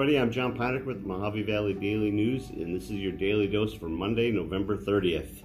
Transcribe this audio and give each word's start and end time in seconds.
everybody. 0.00 0.18
I'm 0.18 0.32
John 0.32 0.56
Ponick 0.56 0.86
with 0.86 1.04
Mohave 1.04 1.44
Valley 1.44 1.74
Daily 1.74 2.10
News, 2.10 2.48
and 2.48 2.74
this 2.74 2.84
is 2.84 2.92
your 2.92 3.12
daily 3.12 3.46
dose 3.46 3.74
for 3.74 3.90
Monday, 3.90 4.30
November 4.30 4.74
30th. 4.74 5.42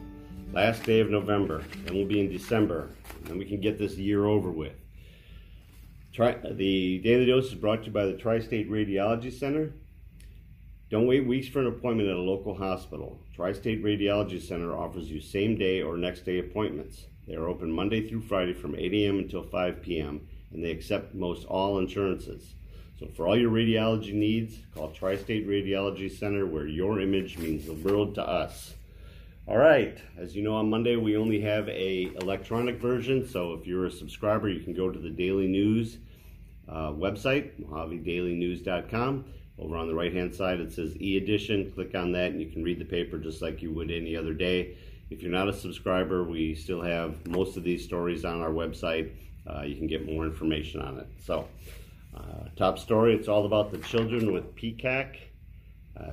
Last 0.53 0.83
day 0.83 1.01
of 1.01 1.09
November, 1.09 1.61
and 1.85 1.93
we'll 1.93 2.05
be 2.05 2.21
in 2.21 2.31
December, 2.31 2.91
and 3.25 3.37
we 3.37 3.43
can 3.43 3.59
get 3.59 3.77
this 3.77 3.97
year 3.97 4.23
over 4.23 4.49
with. 4.51 4.71
Tri- 6.13 6.39
the 6.51 6.99
daily 6.99 7.25
dose 7.25 7.47
is 7.47 7.55
brought 7.55 7.81
to 7.81 7.87
you 7.87 7.91
by 7.91 8.05
the 8.05 8.13
Tri 8.13 8.39
State 8.39 8.71
Radiology 8.71 9.29
Center. 9.29 9.73
Don't 10.89 11.05
wait 11.05 11.27
weeks 11.27 11.49
for 11.49 11.59
an 11.59 11.67
appointment 11.67 12.07
at 12.07 12.15
a 12.15 12.21
local 12.21 12.55
hospital. 12.55 13.19
Tri 13.35 13.51
State 13.51 13.83
Radiology 13.83 14.41
Center 14.41 14.73
offers 14.73 15.11
you 15.11 15.19
same 15.19 15.57
day 15.57 15.81
or 15.81 15.97
next 15.97 16.23
day 16.23 16.39
appointments. 16.39 17.07
They 17.27 17.35
are 17.35 17.49
open 17.49 17.69
Monday 17.69 18.07
through 18.07 18.21
Friday 18.21 18.53
from 18.53 18.73
8 18.73 18.93
a.m. 18.93 19.19
until 19.19 19.43
5 19.43 19.81
p.m., 19.81 20.29
and 20.53 20.63
they 20.63 20.71
accept 20.71 21.13
most 21.13 21.43
all 21.43 21.77
insurances. 21.77 22.55
So 22.99 23.07
for 23.07 23.27
all 23.27 23.37
your 23.37 23.51
radiology 23.51 24.13
needs, 24.13 24.57
call 24.73 24.89
Tri-State 24.91 25.47
Radiology 25.47 26.09
Center 26.09 26.45
where 26.45 26.65
your 26.65 27.01
image 27.01 27.37
means 27.37 27.65
the 27.65 27.73
world 27.73 28.15
to 28.15 28.25
us. 28.25 28.73
All 29.47 29.57
right, 29.57 29.97
as 30.17 30.33
you 30.33 30.41
know 30.41 30.55
on 30.55 30.69
Monday 30.69 30.95
we 30.95 31.17
only 31.17 31.41
have 31.41 31.67
a 31.67 32.09
electronic 32.21 32.79
version, 32.79 33.27
so 33.27 33.53
if 33.53 33.67
you're 33.67 33.85
a 33.85 33.91
subscriber 33.91 34.47
you 34.47 34.61
can 34.61 34.73
go 34.73 34.89
to 34.89 34.97
the 34.97 35.09
Daily 35.09 35.45
News 35.45 35.97
uh, 36.69 36.91
website, 36.91 37.51
mohavedailynews.com. 37.61 39.25
Over 39.59 39.77
on 39.77 39.87
the 39.87 39.93
right 39.93 40.13
hand 40.13 40.33
side 40.33 40.61
it 40.61 40.71
says 40.71 40.95
e-edition, 41.01 41.73
click 41.75 41.95
on 41.95 42.13
that 42.13 42.31
and 42.31 42.39
you 42.39 42.47
can 42.47 42.63
read 42.63 42.79
the 42.79 42.85
paper 42.85 43.17
just 43.17 43.41
like 43.41 43.61
you 43.61 43.73
would 43.73 43.91
any 43.91 44.15
other 44.15 44.33
day. 44.33 44.77
If 45.09 45.21
you're 45.21 45.31
not 45.31 45.49
a 45.49 45.53
subscriber, 45.53 46.23
we 46.23 46.55
still 46.55 46.81
have 46.81 47.27
most 47.27 47.57
of 47.57 47.63
these 47.63 47.83
stories 47.83 48.23
on 48.23 48.41
our 48.41 48.51
website. 48.51 49.11
Uh, 49.45 49.63
you 49.63 49.75
can 49.75 49.85
get 49.85 50.05
more 50.05 50.25
information 50.25 50.81
on 50.81 50.97
it. 50.97 51.07
So. 51.19 51.45
Uh, 52.15 52.47
top 52.55 52.79
story, 52.79 53.13
it's 53.13 53.27
all 53.27 53.45
about 53.45 53.71
the 53.71 53.77
children 53.79 54.31
with 54.31 54.55
PCAC. 54.55 55.17
Uh, 55.99 56.11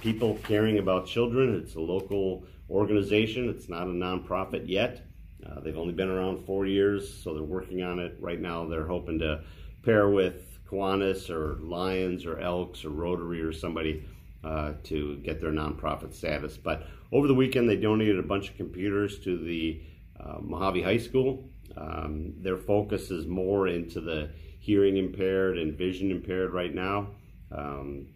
people 0.00 0.38
caring 0.44 0.78
about 0.78 1.06
children. 1.06 1.60
It's 1.62 1.74
a 1.74 1.80
local 1.80 2.44
organization. 2.70 3.48
It's 3.48 3.68
not 3.68 3.86
a 3.86 3.90
nonprofit 3.90 4.68
yet. 4.68 5.06
Uh, 5.46 5.60
they've 5.60 5.76
only 5.76 5.94
been 5.94 6.10
around 6.10 6.44
four 6.44 6.66
years, 6.66 7.12
so 7.22 7.32
they're 7.32 7.42
working 7.42 7.82
on 7.82 7.98
it. 7.98 8.16
Right 8.20 8.40
now, 8.40 8.66
they're 8.66 8.86
hoping 8.86 9.18
to 9.20 9.42
pair 9.82 10.08
with 10.08 10.58
Kiwanis 10.68 11.30
or 11.30 11.56
Lions 11.62 12.26
or 12.26 12.38
Elks 12.38 12.84
or 12.84 12.90
Rotary 12.90 13.40
or 13.40 13.52
somebody 13.52 14.04
uh, 14.44 14.72
to 14.84 15.16
get 15.18 15.40
their 15.40 15.52
nonprofit 15.52 16.12
status. 16.12 16.56
But 16.56 16.86
over 17.12 17.26
the 17.26 17.34
weekend, 17.34 17.68
they 17.68 17.76
donated 17.76 18.18
a 18.18 18.22
bunch 18.22 18.50
of 18.50 18.56
computers 18.56 19.18
to 19.20 19.38
the 19.38 19.80
uh, 20.20 20.38
Mohave 20.38 20.84
High 20.84 20.98
School. 20.98 21.48
Um, 21.76 22.34
their 22.38 22.56
focus 22.56 23.10
is 23.10 23.26
more 23.26 23.68
into 23.68 24.00
the 24.00 24.30
hearing 24.58 24.96
impaired 24.96 25.58
and 25.58 25.76
vision 25.76 26.10
impaired 26.10 26.52
right 26.52 26.74
now. 26.74 27.08
Um, 27.52 28.08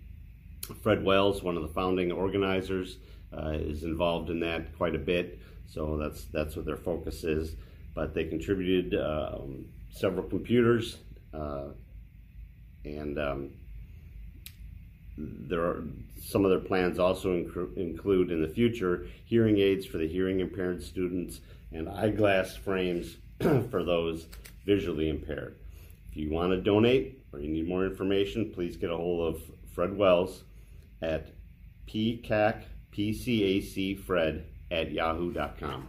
Fred 0.82 1.04
Wells, 1.04 1.42
one 1.42 1.56
of 1.56 1.62
the 1.62 1.68
founding 1.68 2.12
organizers, 2.12 2.98
uh, 3.36 3.50
is 3.52 3.84
involved 3.84 4.30
in 4.30 4.40
that 4.40 4.76
quite 4.76 4.94
a 4.94 4.98
bit. 4.98 5.40
So 5.66 5.96
that's 5.96 6.24
that's 6.26 6.56
what 6.56 6.66
their 6.66 6.76
focus 6.76 7.24
is. 7.24 7.56
But 7.94 8.14
they 8.14 8.24
contributed 8.24 8.98
um, 9.00 9.66
several 9.90 10.26
computers, 10.26 10.98
uh, 11.34 11.68
and 12.84 13.18
um, 13.18 13.50
there 15.18 15.60
are 15.60 15.84
some 16.22 16.44
of 16.44 16.50
their 16.50 16.60
plans 16.60 16.98
also 16.98 17.30
inc 17.30 17.76
include 17.76 18.30
in 18.30 18.40
the 18.40 18.48
future 18.48 19.06
hearing 19.24 19.58
aids 19.58 19.84
for 19.84 19.98
the 19.98 20.08
hearing 20.08 20.40
impaired 20.40 20.82
students 20.82 21.40
and 21.72 21.88
eyeglass 21.88 22.56
frames 22.56 23.16
for 23.40 23.82
those 23.84 24.26
visually 24.64 25.08
impaired. 25.08 25.56
If 26.12 26.18
you 26.18 26.30
want 26.30 26.52
to 26.52 26.60
donate 26.60 27.24
or 27.32 27.40
you 27.40 27.48
need 27.48 27.66
more 27.66 27.84
information, 27.86 28.52
please 28.52 28.76
get 28.76 28.90
a 28.90 28.96
hold 28.96 29.34
of 29.34 29.42
Fred 29.74 29.96
Wells 29.96 30.44
at 31.00 31.32
pcacpcacfred 31.88 34.42
at 34.70 34.92
yahoo.com. 34.92 35.88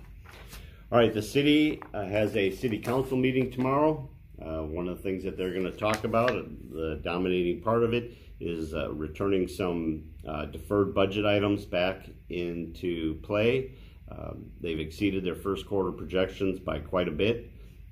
All 0.92 0.98
right, 0.98 1.14
the 1.14 1.22
city 1.22 1.84
uh, 1.94 2.06
has 2.06 2.36
a 2.38 2.52
city 2.52 2.80
council 2.80 3.18
meeting 3.18 3.52
tomorrow. 3.52 4.10
Uh, 4.42 4.62
one 4.62 4.88
of 4.88 4.96
the 4.96 5.04
things 5.04 5.26
that 5.26 5.36
they're 5.36 5.52
going 5.52 5.70
to 5.70 5.72
talk 5.72 6.06
about, 6.06 6.30
the 6.30 7.02
dominating 7.04 7.62
part 7.62 7.84
of 7.84 7.94
it, 7.94 8.14
is 8.40 8.74
uh, 8.74 8.94
returning 8.94 9.46
some 9.46 10.06
uh, 10.26 10.46
deferred 10.46 10.96
budget 10.96 11.26
items 11.26 11.66
back 11.66 12.06
into 12.30 13.16
play. 13.24 13.72
Um, 14.10 14.52
they've 14.62 14.80
exceeded 14.80 15.26
their 15.26 15.36
first 15.36 15.68
quarter 15.68 15.92
projections 15.92 16.60
by 16.60 16.80
quite 16.80 17.10
a 17.10 17.12
bit. 17.12 17.52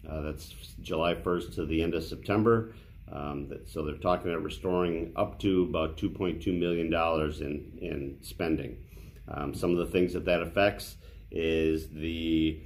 Uh, 0.09 0.21
that's 0.21 0.53
July 0.81 1.13
1st 1.13 1.55
to 1.55 1.65
the 1.65 1.81
end 1.81 1.93
of 1.93 2.03
September. 2.03 2.73
Um, 3.11 3.49
that, 3.49 3.67
so 3.67 3.83
they're 3.83 3.95
talking 3.95 4.31
about 4.31 4.43
restoring 4.43 5.11
up 5.15 5.37
to 5.39 5.63
about 5.63 5.97
$2.2 5.97 6.57
million 6.57 6.93
in, 6.93 7.79
in 7.81 8.17
spending. 8.21 8.77
Um, 9.27 9.53
some 9.53 9.71
of 9.71 9.77
the 9.77 9.85
things 9.85 10.13
that 10.13 10.25
that 10.25 10.41
affects 10.41 10.95
is 11.29 11.89
the 11.89 12.59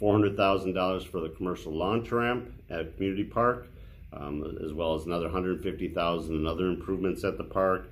$400,000 0.00 1.06
for 1.06 1.20
the 1.20 1.28
commercial 1.30 1.72
launch 1.72 2.10
ramp 2.10 2.52
at 2.68 2.96
Community 2.96 3.24
Park, 3.24 3.68
um, 4.12 4.58
as 4.64 4.72
well 4.72 4.94
as 4.94 5.04
another 5.04 5.26
150,000 5.26 6.34
in 6.34 6.46
other 6.46 6.66
improvements 6.66 7.22
at 7.22 7.38
the 7.38 7.44
park, 7.44 7.88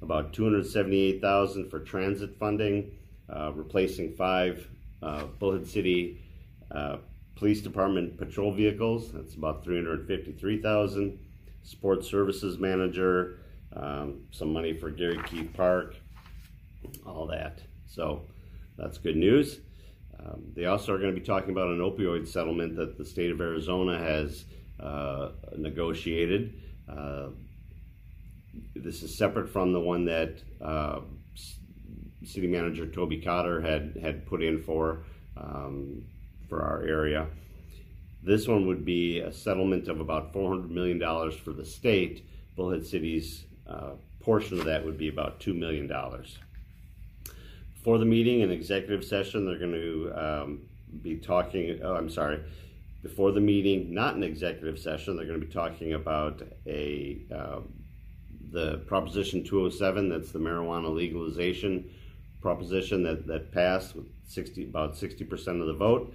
about 0.00 0.32
278,000 0.32 1.68
for 1.68 1.80
transit 1.80 2.38
funding, 2.38 2.90
uh, 3.28 3.52
replacing 3.54 4.14
five 4.14 4.66
uh, 5.02 5.24
Bullhead 5.38 5.66
City 5.66 6.22
uh, 6.70 6.96
Police 7.36 7.60
Department 7.62 8.18
patrol 8.18 8.52
vehicles, 8.52 9.12
that's 9.12 9.34
about 9.34 9.64
353,000. 9.64 11.18
Sports 11.62 12.08
Services 12.08 12.58
Manager, 12.58 13.38
um, 13.74 14.22
some 14.30 14.52
money 14.52 14.72
for 14.72 14.90
Gary 14.90 15.20
Keith 15.26 15.52
Park, 15.52 15.94
all 17.06 17.26
that. 17.26 17.60
So 17.86 18.22
that's 18.76 18.98
good 18.98 19.16
news. 19.16 19.60
Um, 20.18 20.42
they 20.54 20.66
also 20.66 20.94
are 20.94 20.98
going 20.98 21.14
to 21.14 21.18
be 21.18 21.24
talking 21.24 21.50
about 21.50 21.68
an 21.68 21.78
opioid 21.78 22.26
settlement 22.26 22.76
that 22.76 22.98
the 22.98 23.04
state 23.04 23.30
of 23.30 23.40
Arizona 23.40 23.98
has 23.98 24.44
uh, 24.78 25.30
negotiated. 25.56 26.54
Uh, 26.88 27.28
this 28.74 29.02
is 29.02 29.16
separate 29.16 29.48
from 29.48 29.72
the 29.72 29.80
one 29.80 30.04
that 30.06 30.42
uh, 30.60 31.00
City 32.24 32.46
Manager 32.46 32.86
Toby 32.86 33.20
Cotter 33.20 33.60
had 33.60 33.96
had 34.02 34.26
put 34.26 34.42
in 34.42 34.62
for. 34.62 35.04
Um, 35.36 36.04
for 36.50 36.62
our 36.62 36.82
area. 36.82 37.28
This 38.22 38.46
one 38.46 38.66
would 38.66 38.84
be 38.84 39.20
a 39.20 39.32
settlement 39.32 39.88
of 39.88 40.00
about 40.00 40.34
$400 40.34 40.68
million 40.68 41.00
for 41.32 41.52
the 41.52 41.64
state. 41.64 42.26
Bullhead 42.56 42.84
City's 42.84 43.44
uh, 43.66 43.92
portion 44.20 44.58
of 44.58 44.66
that 44.66 44.84
would 44.84 44.98
be 44.98 45.08
about 45.08 45.40
$2 45.40 45.56
million. 45.56 45.90
For 47.82 47.96
the 47.96 48.04
meeting, 48.04 48.42
an 48.42 48.50
executive 48.50 49.02
session, 49.02 49.46
they're 49.46 49.58
going 49.58 49.72
to 49.72 50.12
um, 50.14 50.60
be 51.00 51.16
talking, 51.16 51.80
oh, 51.82 51.94
I'm 51.94 52.10
sorry, 52.10 52.40
before 53.02 53.32
the 53.32 53.40
meeting, 53.40 53.94
not 53.94 54.16
an 54.16 54.22
executive 54.22 54.78
session, 54.78 55.16
they're 55.16 55.24
going 55.24 55.40
to 55.40 55.46
be 55.46 55.52
talking 55.52 55.94
about 55.94 56.42
a 56.66 57.22
uh, 57.34 57.60
the 58.52 58.78
Proposition 58.86 59.44
207, 59.44 60.08
that's 60.08 60.32
the 60.32 60.38
marijuana 60.38 60.92
legalization 60.92 61.88
proposition 62.40 63.02
that, 63.02 63.26
that 63.26 63.52
passed 63.52 63.94
with 63.94 64.06
60, 64.26 64.64
about 64.64 64.94
60% 64.94 65.60
of 65.60 65.66
the 65.66 65.72
vote 65.74 66.12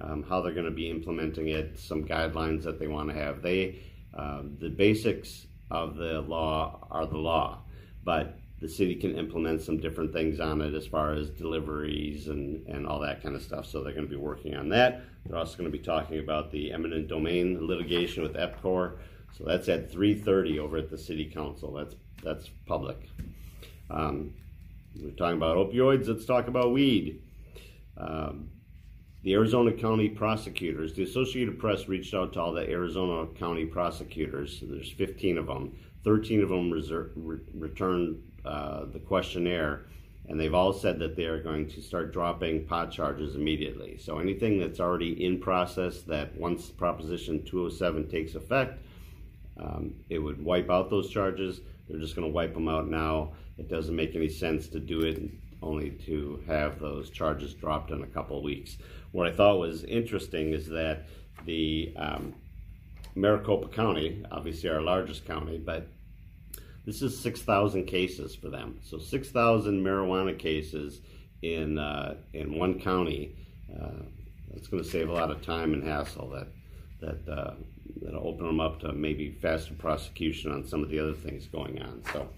um, 0.00 0.22
how 0.28 0.40
they're 0.40 0.52
going 0.52 0.66
to 0.66 0.70
be 0.70 0.90
implementing 0.90 1.48
it, 1.48 1.78
some 1.78 2.04
guidelines 2.04 2.62
that 2.64 2.78
they 2.78 2.86
want 2.86 3.08
to 3.10 3.14
have. 3.14 3.42
They, 3.42 3.80
uh, 4.16 4.42
the 4.58 4.68
basics 4.68 5.46
of 5.70 5.96
the 5.96 6.20
law 6.20 6.86
are 6.90 7.06
the 7.06 7.18
law, 7.18 7.62
but 8.04 8.38
the 8.60 8.68
city 8.68 8.94
can 8.94 9.16
implement 9.16 9.60
some 9.60 9.78
different 9.78 10.12
things 10.12 10.40
on 10.40 10.60
it 10.62 10.74
as 10.74 10.86
far 10.86 11.12
as 11.12 11.28
deliveries 11.30 12.28
and, 12.28 12.66
and 12.66 12.86
all 12.86 13.00
that 13.00 13.22
kind 13.22 13.34
of 13.34 13.42
stuff. 13.42 13.66
So 13.66 13.82
they're 13.82 13.92
going 13.92 14.06
to 14.06 14.10
be 14.10 14.16
working 14.16 14.54
on 14.54 14.70
that. 14.70 15.02
They're 15.24 15.38
also 15.38 15.58
going 15.58 15.70
to 15.70 15.76
be 15.76 15.84
talking 15.84 16.18
about 16.20 16.50
the 16.50 16.72
eminent 16.72 17.08
domain 17.08 17.58
litigation 17.66 18.22
with 18.22 18.34
EPCOR. 18.34 18.98
So 19.36 19.44
that's 19.44 19.68
at 19.68 19.92
3:30 19.92 20.58
over 20.58 20.78
at 20.78 20.88
the 20.88 20.96
city 20.96 21.26
council. 21.26 21.72
That's 21.74 21.94
that's 22.22 22.48
public. 22.66 22.96
Um, 23.90 24.32
we're 24.98 25.10
talking 25.10 25.36
about 25.36 25.58
opioids. 25.58 26.08
Let's 26.08 26.24
talk 26.24 26.48
about 26.48 26.72
weed. 26.72 27.20
Um, 27.98 28.48
the 29.26 29.34
Arizona 29.34 29.72
County 29.72 30.08
prosecutors, 30.08 30.94
the 30.94 31.02
Associated 31.02 31.58
Press 31.58 31.88
reached 31.88 32.14
out 32.14 32.32
to 32.32 32.40
all 32.40 32.52
the 32.52 32.70
Arizona 32.70 33.26
County 33.34 33.64
prosecutors. 33.64 34.62
There's 34.62 34.92
15 34.92 35.38
of 35.38 35.48
them. 35.48 35.76
13 36.04 36.44
of 36.44 36.48
them 36.48 36.70
re- 36.70 37.40
returned 37.52 38.22
uh, 38.44 38.84
the 38.84 39.00
questionnaire, 39.00 39.86
and 40.28 40.38
they've 40.38 40.54
all 40.54 40.72
said 40.72 41.00
that 41.00 41.16
they 41.16 41.24
are 41.24 41.42
going 41.42 41.66
to 41.70 41.82
start 41.82 42.12
dropping 42.12 42.66
pot 42.66 42.92
charges 42.92 43.34
immediately. 43.34 43.98
So 43.98 44.20
anything 44.20 44.60
that's 44.60 44.78
already 44.78 45.24
in 45.24 45.40
process, 45.40 46.02
that 46.02 46.36
once 46.36 46.70
Proposition 46.70 47.44
207 47.44 48.08
takes 48.08 48.36
effect, 48.36 48.78
um, 49.56 49.92
it 50.08 50.20
would 50.20 50.40
wipe 50.40 50.70
out 50.70 50.88
those 50.88 51.10
charges. 51.10 51.62
They're 51.88 51.98
just 51.98 52.14
going 52.14 52.28
to 52.28 52.32
wipe 52.32 52.54
them 52.54 52.68
out 52.68 52.86
now. 52.86 53.32
It 53.58 53.68
doesn't 53.68 53.96
make 53.96 54.14
any 54.14 54.28
sense 54.28 54.68
to 54.68 54.78
do 54.78 55.00
it 55.00 55.20
only 55.66 55.90
to 56.06 56.42
have 56.46 56.78
those 56.78 57.10
charges 57.10 57.54
dropped 57.54 57.90
in 57.90 58.02
a 58.02 58.06
couple 58.06 58.38
of 58.38 58.44
weeks. 58.44 58.78
What 59.12 59.26
I 59.26 59.32
thought 59.32 59.58
was 59.58 59.84
interesting 59.84 60.52
is 60.52 60.68
that 60.68 61.06
the 61.44 61.92
um, 61.96 62.34
Maricopa 63.14 63.68
County, 63.68 64.24
obviously 64.30 64.70
our 64.70 64.80
largest 64.82 65.26
county, 65.26 65.58
but 65.58 65.88
This 66.84 67.02
is 67.02 67.18
6,000 67.18 67.84
cases 67.86 68.34
for 68.36 68.48
them. 68.48 68.78
So 68.82 68.98
6,000 68.98 69.84
marijuana 69.84 70.38
cases 70.38 71.00
in 71.42 71.78
uh, 71.78 72.14
in 72.32 72.58
one 72.58 72.80
county. 72.80 73.34
Uh, 73.74 74.04
that's 74.52 74.68
going 74.68 74.82
to 74.82 74.88
save 74.88 75.08
a 75.08 75.12
lot 75.12 75.30
of 75.30 75.42
time 75.42 75.74
and 75.74 75.82
hassle. 75.82 76.30
That 76.30 76.48
that 77.00 77.28
uh, 77.32 77.54
that'll 78.00 78.26
open 78.26 78.46
them 78.46 78.60
up 78.60 78.80
to 78.80 78.92
maybe 78.92 79.30
faster 79.32 79.74
prosecution 79.74 80.52
on 80.52 80.64
some 80.64 80.82
of 80.82 80.88
the 80.88 80.98
other 81.00 81.12
things 81.12 81.46
going 81.46 81.82
on. 81.82 82.02
So 82.12 82.28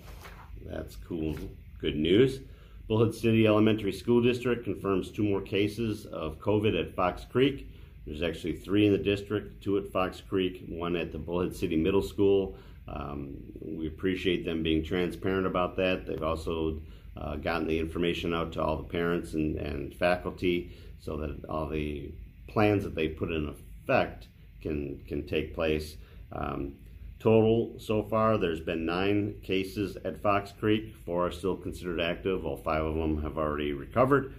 that's 0.67 0.97
cool. 0.97 1.37
Good 1.81 1.97
news. 1.97 2.41
Bullhead 2.89 3.15
City 3.15 3.47
Elementary 3.47 3.93
School 3.93 4.23
District 4.23 4.65
confirms 4.65 5.11
two 5.11 5.23
more 5.23 5.43
cases 5.43 6.07
of 6.07 6.41
COVID 6.41 6.79
at 6.81 6.95
Fox 6.97 7.27
Creek. 7.31 7.71
There's 8.07 8.23
actually 8.23 8.57
three 8.57 8.87
in 8.87 8.93
the 8.93 8.99
district, 8.99 9.63
two 9.63 9.77
at 9.77 9.93
Fox 9.93 10.23
Creek, 10.27 10.65
one 10.67 10.97
at 10.97 11.13
the 11.13 11.19
Bullhead 11.19 11.55
City 11.55 11.77
Middle 11.77 12.01
School. 12.01 12.57
Um, 12.89 13.37
we 13.61 13.87
appreciate 13.87 14.47
them 14.47 14.63
being 14.63 14.83
transparent 14.83 15.47
about 15.47 15.77
that. 15.77 16.07
They've 16.07 16.23
also 16.23 16.81
uh, 17.15 17.37
gotten 17.37 17.69
the 17.69 17.79
information 17.79 18.33
out 18.33 18.53
to 18.53 18.63
all 18.63 18.79
the 18.79 18.85
parents 18.85 19.35
and, 19.35 19.57
and 19.57 19.95
faculty 19.95 20.73
so 20.99 21.19
that 21.19 21.45
all 21.45 21.69
the 21.69 22.11
plans 22.47 22.85
that 22.85 22.95
they 22.95 23.09
put 23.09 23.31
in 23.31 23.51
effect 23.51 24.29
can 24.63 25.05
can 25.07 25.27
take 25.27 25.55
place. 25.55 25.97
Um, 26.33 26.77
total 27.19 27.75
so 27.79 28.03
far, 28.03 28.39
there's 28.39 28.61
been 28.61 28.87
nine 28.87 29.37
cases 29.43 29.97
at 30.05 30.23
Fox 30.23 30.53
Creek. 30.59 30.95
Four 31.05 31.27
are 31.27 31.31
still 31.31 31.57
considered 31.57 32.01
active. 32.01 32.47
All 32.47 32.57
five 32.57 32.85
of 32.85 32.95
them 32.95 33.23
have 33.23 33.39
already 33.39 33.73
recovered. 33.73 34.35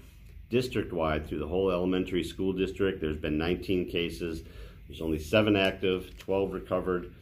District-wide, 0.49 1.27
through 1.27 1.39
the 1.39 1.47
whole 1.47 1.69
elementary 1.69 2.23
school 2.23 2.53
district, 2.53 3.01
there's 3.01 3.17
been 3.17 3.37
19 3.37 3.89
cases. 3.89 4.43
There's 4.87 5.01
only 5.01 5.19
seven 5.19 5.55
active, 5.55 6.17
12 6.17 6.53
recovered, 6.53 7.13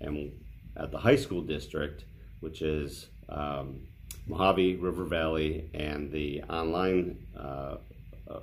and 0.00 0.32
at 0.76 0.90
the 0.90 0.98
high 0.98 1.16
school 1.16 1.42
district, 1.42 2.04
which 2.40 2.62
is 2.62 3.08
um, 3.28 3.86
Mohave, 4.28 4.82
River 4.82 5.04
Valley, 5.04 5.70
and 5.74 6.10
the 6.10 6.42
online 6.44 7.24
uh, 7.36 7.76
uh, 8.28 8.40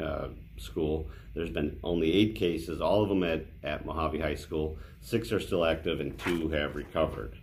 uh, 0.00 0.28
school. 0.58 1.08
There's 1.34 1.50
been 1.50 1.78
only 1.82 2.12
eight 2.12 2.36
cases, 2.36 2.80
all 2.80 3.02
of 3.02 3.08
them 3.08 3.22
at, 3.22 3.46
at 3.62 3.86
Mohave 3.86 4.20
High 4.20 4.34
School. 4.34 4.78
Six 5.00 5.32
are 5.32 5.40
still 5.40 5.64
active 5.64 6.00
and 6.00 6.18
two 6.18 6.48
have 6.48 6.76
recovered. 6.76 7.36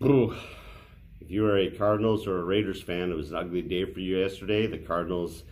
If 0.00 1.32
you 1.32 1.44
are 1.46 1.58
a 1.58 1.70
Cardinals 1.70 2.26
or 2.26 2.38
a 2.38 2.44
Raiders 2.44 2.80
fan, 2.80 3.10
it 3.10 3.16
was 3.16 3.32
an 3.32 3.36
ugly 3.36 3.62
day 3.62 3.84
for 3.84 4.00
you 4.00 4.18
yesterday. 4.18 4.66
The 4.66 4.78
Cardinals 4.78 5.42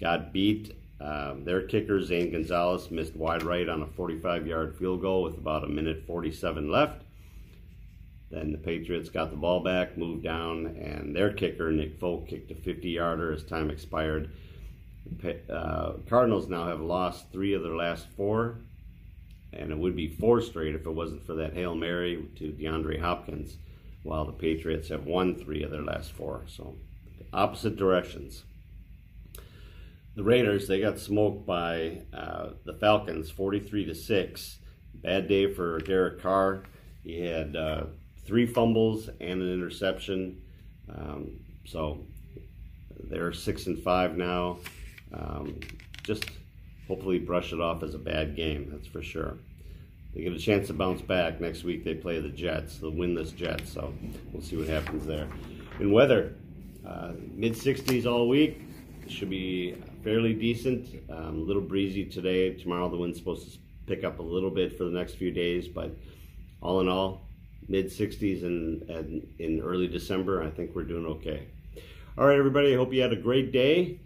got 0.00 0.32
beat. 0.32 0.76
Um, 1.00 1.44
their 1.44 1.66
kicker, 1.66 2.00
Zane 2.00 2.30
Gonzalez, 2.30 2.90
missed 2.90 3.16
wide 3.16 3.42
right 3.42 3.68
on 3.68 3.82
a 3.82 3.86
45 3.86 4.46
yard 4.46 4.76
field 4.76 5.00
goal 5.00 5.22
with 5.22 5.36
about 5.36 5.64
a 5.64 5.68
minute 5.68 6.04
47 6.06 6.70
left. 6.70 7.02
Then 8.30 8.52
the 8.52 8.58
Patriots 8.58 9.08
got 9.08 9.30
the 9.30 9.36
ball 9.36 9.60
back, 9.60 9.96
moved 9.98 10.22
down, 10.22 10.66
and 10.66 11.14
their 11.14 11.32
kicker, 11.32 11.70
Nick 11.72 11.98
Folk, 11.98 12.28
kicked 12.28 12.50
a 12.50 12.54
50 12.54 12.88
yarder 12.88 13.32
as 13.32 13.44
time 13.44 13.70
expired. 13.70 14.30
Uh, 15.50 15.94
Cardinals 16.08 16.48
now 16.48 16.66
have 16.66 16.80
lost 16.80 17.30
three 17.32 17.54
of 17.54 17.62
their 17.62 17.76
last 17.76 18.06
four, 18.16 18.60
and 19.52 19.70
it 19.70 19.78
would 19.78 19.96
be 19.96 20.08
four 20.08 20.40
straight 20.40 20.74
if 20.74 20.86
it 20.86 20.90
wasn't 20.90 21.24
for 21.24 21.34
that 21.34 21.54
Hail 21.54 21.74
Mary 21.74 22.26
to 22.36 22.52
DeAndre 22.52 23.00
Hopkins, 23.00 23.56
while 24.02 24.24
the 24.24 24.32
Patriots 24.32 24.88
have 24.88 25.06
won 25.06 25.34
three 25.34 25.62
of 25.62 25.70
their 25.70 25.82
last 25.82 26.12
four. 26.12 26.44
So, 26.46 26.76
opposite 27.32 27.76
directions. 27.76 28.44
The 30.16 30.22
Raiders, 30.22 30.68
they 30.68 30.80
got 30.80 30.98
smoked 30.98 31.44
by 31.44 32.02
uh, 32.12 32.50
the 32.64 32.74
Falcons 32.74 33.30
43 33.30 33.86
to 33.86 33.94
6. 33.94 34.58
Bad 34.94 35.28
day 35.28 35.52
for 35.52 35.78
Derek 35.80 36.22
Carr. 36.22 36.62
He 37.02 37.20
had 37.20 37.56
uh, 37.56 37.86
three 38.24 38.46
fumbles 38.46 39.08
and 39.20 39.42
an 39.42 39.52
interception. 39.52 40.40
Um, 40.88 41.40
so 41.66 42.06
they're 43.10 43.32
six 43.32 43.66
and 43.66 43.82
five 43.82 44.16
now. 44.16 44.58
Um, 45.14 45.60
just 46.02 46.24
hopefully 46.88 47.18
brush 47.18 47.52
it 47.52 47.60
off 47.60 47.82
as 47.82 47.94
a 47.94 47.98
bad 47.98 48.36
game, 48.36 48.68
that's 48.70 48.86
for 48.86 49.02
sure. 49.02 49.38
They 50.14 50.22
get 50.22 50.32
a 50.32 50.38
chance 50.38 50.68
to 50.68 50.74
bounce 50.74 51.00
back. 51.00 51.40
Next 51.40 51.64
week 51.64 51.84
they 51.84 51.94
play 51.94 52.20
the 52.20 52.28
Jets, 52.28 52.78
the 52.78 52.90
winless 52.90 53.34
Jets, 53.34 53.72
so 53.72 53.92
we'll 54.32 54.42
see 54.42 54.56
what 54.56 54.68
happens 54.68 55.06
there. 55.06 55.28
In 55.80 55.92
weather, 55.92 56.34
uh, 56.86 57.12
mid 57.32 57.54
60s 57.54 58.06
all 58.06 58.28
week. 58.28 58.62
Should 59.08 59.30
be 59.30 59.76
fairly 60.02 60.32
decent. 60.32 61.02
Um, 61.10 61.40
a 61.40 61.44
little 61.44 61.62
breezy 61.62 62.04
today. 62.04 62.54
Tomorrow 62.54 62.88
the 62.88 62.96
wind's 62.96 63.18
supposed 63.18 63.52
to 63.52 63.58
pick 63.86 64.04
up 64.04 64.18
a 64.18 64.22
little 64.22 64.50
bit 64.50 64.78
for 64.78 64.84
the 64.84 64.90
next 64.90 65.16
few 65.16 65.30
days, 65.30 65.68
but 65.68 65.94
all 66.62 66.80
in 66.80 66.88
all, 66.88 67.28
mid 67.68 67.86
60s 67.86 68.44
in, 68.44 69.26
in 69.38 69.60
early 69.60 69.88
December. 69.88 70.42
I 70.42 70.50
think 70.50 70.74
we're 70.74 70.84
doing 70.84 71.06
okay. 71.06 71.48
All 72.16 72.26
right, 72.26 72.38
everybody. 72.38 72.72
I 72.72 72.76
hope 72.76 72.92
you 72.92 73.02
had 73.02 73.12
a 73.12 73.16
great 73.16 73.52
day. 73.52 74.00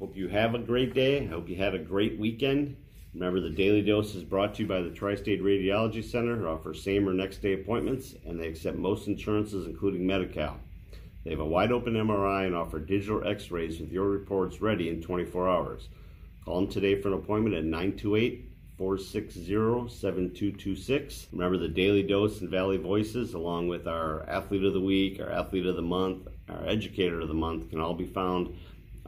Hope 0.00 0.16
you 0.16 0.28
have 0.28 0.54
a 0.54 0.58
great 0.58 0.94
day. 0.94 1.24
I 1.24 1.26
hope 1.26 1.46
you 1.46 1.56
had 1.56 1.74
a 1.74 1.78
great 1.78 2.18
weekend. 2.18 2.74
Remember, 3.12 3.38
the 3.38 3.50
Daily 3.50 3.82
Dose 3.82 4.14
is 4.14 4.24
brought 4.24 4.54
to 4.54 4.62
you 4.62 4.68
by 4.68 4.80
the 4.80 4.88
Tri 4.88 5.14
State 5.14 5.42
Radiology 5.42 6.02
Center, 6.02 6.36
who 6.36 6.46
offers 6.46 6.82
same 6.82 7.06
or 7.06 7.12
next 7.12 7.42
day 7.42 7.52
appointments, 7.52 8.14
and 8.24 8.40
they 8.40 8.48
accept 8.48 8.78
most 8.78 9.08
insurances, 9.08 9.66
including 9.66 10.06
Medi 10.06 10.24
Cal. 10.24 10.58
They 11.22 11.32
have 11.32 11.40
a 11.40 11.44
wide 11.44 11.70
open 11.70 11.92
MRI 11.92 12.46
and 12.46 12.54
offer 12.54 12.78
digital 12.78 13.28
x 13.28 13.50
rays 13.50 13.78
with 13.78 13.92
your 13.92 14.08
reports 14.08 14.62
ready 14.62 14.88
in 14.88 15.02
24 15.02 15.50
hours. 15.50 15.90
Call 16.46 16.62
them 16.62 16.70
today 16.70 16.98
for 16.98 17.08
an 17.08 17.14
appointment 17.14 17.54
at 17.54 17.64
928 17.64 18.50
460 18.78 19.44
7226. 19.44 21.26
Remember, 21.32 21.58
the 21.58 21.68
Daily 21.68 22.02
Dose 22.02 22.40
and 22.40 22.48
Valley 22.48 22.78
Voices, 22.78 23.34
along 23.34 23.68
with 23.68 23.86
our 23.86 24.26
Athlete 24.30 24.64
of 24.64 24.72
the 24.72 24.80
Week, 24.80 25.20
our 25.20 25.30
Athlete 25.30 25.66
of 25.66 25.76
the 25.76 25.82
Month, 25.82 26.26
our 26.48 26.66
Educator 26.66 27.20
of 27.20 27.28
the 27.28 27.34
Month, 27.34 27.68
can 27.68 27.80
all 27.80 27.92
be 27.92 28.06
found 28.06 28.56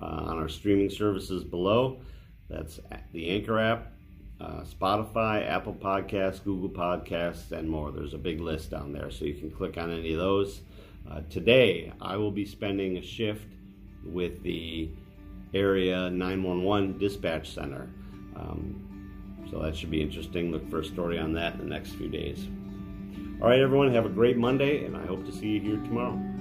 uh, 0.02 0.30
on 0.30 0.38
our 0.38 0.48
streaming 0.48 0.90
services 0.90 1.44
below. 1.44 2.00
That's 2.50 2.80
the 3.12 3.30
Anchor 3.30 3.58
app, 3.58 3.92
uh, 4.40 4.62
Spotify, 4.62 5.48
Apple 5.48 5.74
Podcasts, 5.74 6.42
Google 6.42 6.68
Podcasts, 6.68 7.52
and 7.52 7.68
more. 7.68 7.92
There's 7.92 8.14
a 8.14 8.18
big 8.18 8.40
list 8.40 8.70
down 8.70 8.92
there, 8.92 9.10
so 9.10 9.24
you 9.24 9.34
can 9.34 9.50
click 9.50 9.78
on 9.78 9.90
any 9.90 10.12
of 10.12 10.18
those. 10.18 10.60
Uh, 11.10 11.20
today, 11.30 11.92
I 12.00 12.16
will 12.16 12.30
be 12.30 12.44
spending 12.44 12.98
a 12.98 13.02
shift 13.02 13.46
with 14.04 14.42
the 14.42 14.90
area 15.54 16.10
911 16.10 16.98
dispatch 16.98 17.54
center. 17.54 17.88
Um, 18.36 18.88
so 19.50 19.60
that 19.60 19.76
should 19.76 19.90
be 19.90 20.02
interesting. 20.02 20.50
Look 20.50 20.68
for 20.70 20.80
a 20.80 20.84
story 20.84 21.18
on 21.18 21.32
that 21.34 21.54
in 21.54 21.60
the 21.60 21.66
next 21.66 21.92
few 21.92 22.08
days. 22.08 22.48
All 23.40 23.48
right, 23.48 23.60
everyone, 23.60 23.92
have 23.92 24.06
a 24.06 24.10
great 24.10 24.36
Monday, 24.36 24.84
and 24.84 24.96
I 24.96 25.04
hope 25.06 25.26
to 25.26 25.32
see 25.32 25.48
you 25.48 25.60
here 25.60 25.76
tomorrow. 25.76 26.31